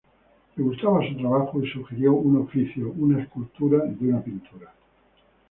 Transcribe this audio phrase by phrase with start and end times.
[0.55, 4.73] Le gustaba su trabajo y sugirió un oficio: una escultura de una pintura.